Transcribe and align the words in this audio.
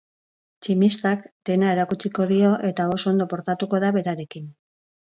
Tximistak 0.65 1.27
dena 1.51 1.69
erakutsiko 1.75 2.27
dio 2.35 2.53
eta 2.73 2.89
oso 2.97 3.13
ondo 3.15 3.31
portatuko 3.37 3.85
da 3.87 3.95
berarekin. 4.01 4.53